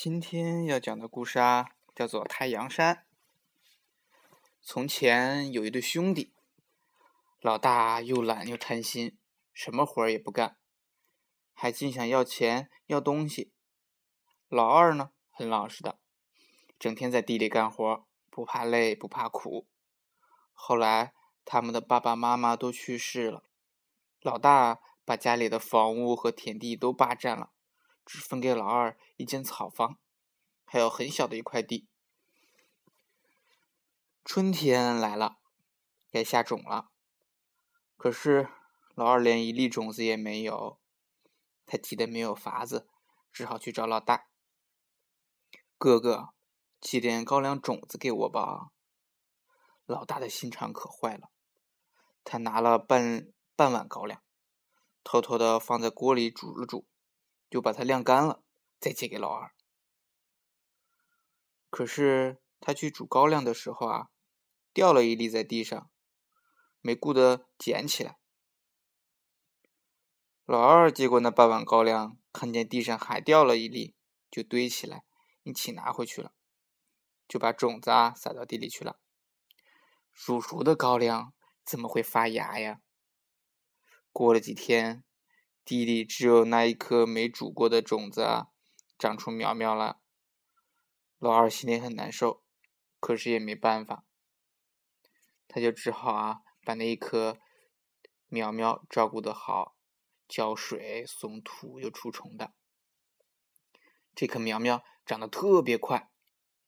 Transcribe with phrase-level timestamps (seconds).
[0.00, 2.94] 今天要讲的故事啊，叫做《太阳山》。
[4.62, 6.32] 从前有一对兄弟，
[7.40, 9.18] 老大又懒又贪心，
[9.52, 10.56] 什么活儿也不干，
[11.52, 13.52] 还净想要钱要东西。
[14.48, 15.98] 老二呢，很老实的，
[16.78, 19.66] 整天在地里干活，不怕累不怕苦。
[20.52, 21.12] 后来
[21.44, 23.42] 他们的爸爸妈妈都去世了，
[24.20, 27.50] 老大把家里的房屋和田地都霸占了。
[28.08, 29.98] 只分给老二一间草房，
[30.64, 31.86] 还有很小的一块地。
[34.24, 35.36] 春天来了，
[36.10, 36.90] 该下种了。
[37.98, 38.48] 可是
[38.94, 40.80] 老二连一粒种子也没有，
[41.66, 42.88] 他急得没有法子，
[43.30, 44.28] 只好去找老大。
[45.76, 46.30] 哥哥，
[46.80, 48.70] 寄点高粱种子给我吧。
[49.84, 51.28] 老大的心肠可坏了，
[52.24, 54.22] 他拿了半半碗高粱，
[55.04, 56.86] 偷偷的放在锅里煮了煮。
[57.50, 58.42] 就把它晾干了，
[58.78, 59.54] 再借给老二。
[61.70, 64.10] 可是他去煮高粱的时候啊，
[64.72, 65.90] 掉了一粒在地上，
[66.80, 68.18] 没顾得捡起来。
[70.44, 73.94] 老二接过那半碗高粱，看见地上还掉了一粒，
[74.30, 75.04] 就堆起来，
[75.42, 76.32] 一起拿回去了，
[77.26, 78.98] 就把种子啊撒到地里去了。
[80.12, 82.80] 煮熟的高粱怎么会发芽呀？
[84.10, 85.04] 过了几天。
[85.68, 88.48] 地里只有那一颗没煮过的种子啊，
[88.98, 90.00] 长出苗苗了。
[91.18, 92.42] 老二心里很难受，
[92.98, 94.06] 可是也没办法，
[95.46, 97.38] 他就只好啊，把那一颗
[98.28, 99.76] 苗苗照顾的好，
[100.26, 102.54] 浇水、松土又除虫的。
[104.14, 106.10] 这棵苗苗长得特别快，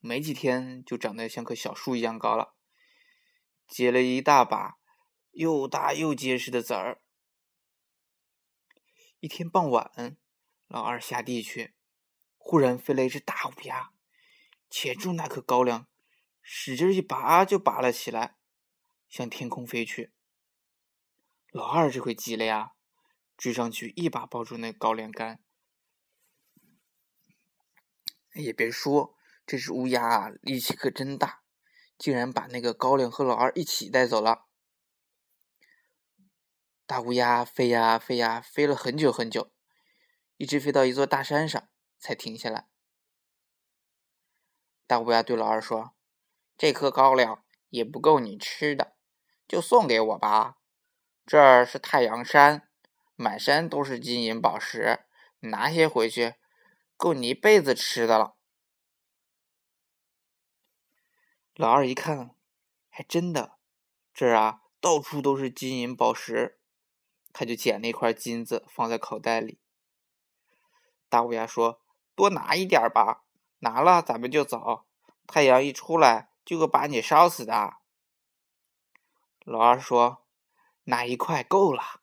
[0.00, 2.56] 没几天就长得像棵小树一样高了，
[3.68, 4.80] 结了一大把
[5.30, 7.00] 又大又结实的籽儿。
[9.20, 10.16] 一天傍晚，
[10.68, 11.74] 老二下地去，
[12.36, 13.90] 忽然飞来一只大乌鸦，
[14.70, 15.88] 钳住那颗高粱，
[16.40, 18.36] 使劲一拔就拔了起来，
[19.08, 20.12] 向天空飞去。
[21.50, 22.74] 老二这回急了呀，
[23.36, 25.40] 追上去一把抱住那高粱杆。
[28.34, 31.42] 也别说，这只乌鸦，力气可真大，
[31.98, 34.47] 竟然把那个高粱和老二一起带走了。
[36.88, 39.52] 大乌鸦飞呀飞呀，飞了很久很久，
[40.38, 41.68] 一直飞到一座大山上，
[41.98, 42.66] 才停下来。
[44.86, 45.94] 大乌鸦对老二说
[46.56, 48.96] ：“这颗高粱也不够你吃的，
[49.46, 50.56] 就送给我吧。
[51.26, 52.70] 这儿是太阳山，
[53.16, 55.04] 满山都是金银宝石，
[55.40, 56.36] 拿些回去，
[56.96, 58.38] 够你一辈子吃的了。”
[61.52, 62.34] 老二一看，
[62.88, 63.58] 还真的，
[64.14, 66.57] 这儿啊，到处都是金银宝石。
[67.32, 69.58] 他就捡了一块金子放在口袋里。
[71.08, 71.80] 大乌鸦说
[72.14, 73.24] ：“多拿一点吧，
[73.60, 74.84] 拿了咱们就走。
[75.26, 77.76] 太阳一出来，就会把你烧死的。”
[79.44, 80.24] 老二说
[80.84, 82.02] ：“拿一块够了。”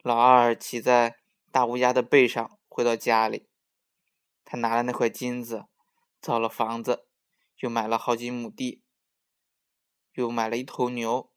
[0.00, 1.18] 老二骑在
[1.50, 3.48] 大乌鸦的背上回到家里，
[4.44, 5.66] 他拿了那块金子，
[6.22, 7.06] 造了房子，
[7.58, 8.82] 又买了好几亩地，
[10.12, 11.30] 又买了一头牛。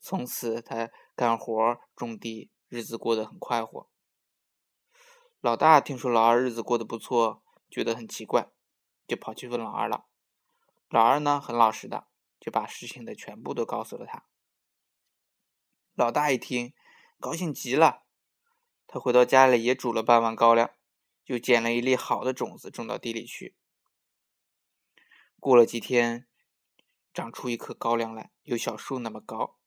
[0.00, 3.88] 从此，他干活种地，日子过得很快活。
[5.40, 8.50] 老大听说老二日子过得不错，觉得很奇怪，
[9.06, 10.06] 就跑去问老二了。
[10.88, 12.08] 老二呢，很老实的，
[12.40, 14.24] 就把事情的全部都告诉了他。
[15.94, 16.72] 老大一听，
[17.18, 18.04] 高兴极了，
[18.86, 20.70] 他回到家里也煮了半碗高粱，
[21.26, 23.54] 又捡了一粒好的种子种到地里去。
[25.38, 26.26] 过了几天，
[27.12, 29.59] 长出一棵高粱来，有小树那么高。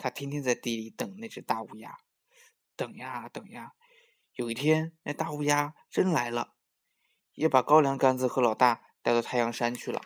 [0.00, 1.98] 他天天在地里等那只大乌鸦，
[2.74, 3.74] 等呀等呀。
[4.32, 6.54] 有一天，那大乌鸦真来了，
[7.34, 10.00] 也把高粱杆子和老大带到太阳山去了。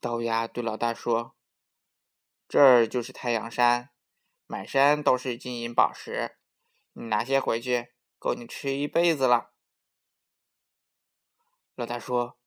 [0.00, 1.34] 大乌鸦对老大说
[2.46, 3.90] ：“这儿就是太阳山，
[4.46, 6.36] 满山都是金银宝石，
[6.92, 9.50] 你拿些回去，够你吃一辈子了。”
[11.74, 12.38] 老大说：“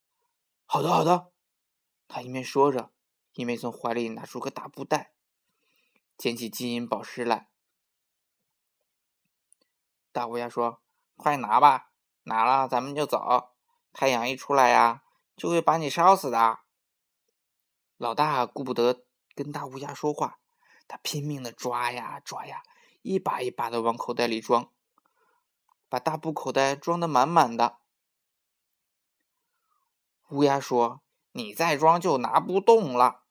[0.64, 1.32] 好的，好的。”
[2.08, 2.94] 他一面说着，
[3.34, 5.12] 一面从怀里拿出个大布袋。
[6.18, 7.48] 捡起金银宝石来，
[10.10, 10.82] 大乌鸦说
[11.16, 11.92] ：“快拿吧，
[12.24, 13.54] 拿了咱们就走。
[13.92, 15.04] 太阳一出来呀，
[15.36, 16.58] 就会把你烧死的。”
[17.96, 19.06] 老大顾不得
[19.36, 20.40] 跟大乌鸦说话，
[20.88, 22.64] 他拼命的抓呀抓呀，
[23.02, 24.72] 一把一把的往口袋里装，
[25.88, 27.78] 把大布口袋装的满满的。
[30.30, 31.00] 乌鸦说
[31.30, 33.22] ：“你再装就拿不动了。”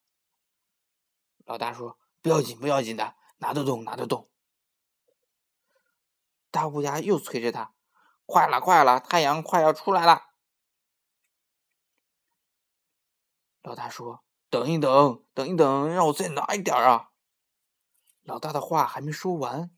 [1.44, 1.97] 老大说。
[2.22, 4.30] 不要紧，不要紧的，拿得动，拿得动。
[6.50, 7.74] 大乌鸦又催着他
[8.26, 10.24] ：“快了，快了，太阳快要出来了。”
[13.62, 17.12] 老大说：“等一等，等一等，让我再拿一点啊！”
[18.24, 19.76] 老大的话还没说完，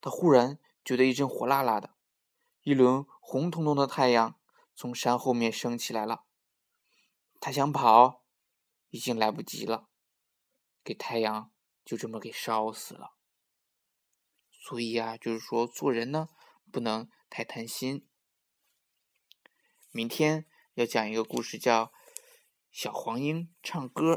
[0.00, 1.94] 他忽然觉得一阵火辣辣的，
[2.62, 4.38] 一轮红彤彤的太阳
[4.74, 6.24] 从山后面升起来了。
[7.40, 8.22] 他想跑，
[8.90, 9.88] 已经来不及了，
[10.82, 11.50] 给太阳
[11.84, 13.16] 就这么给烧死了。
[14.50, 16.28] 所以啊，就是说做人呢，
[16.70, 18.06] 不能太贪心。
[19.90, 21.86] 明天要讲一个故事，叫
[22.70, 24.14] 《小黄莺唱歌》。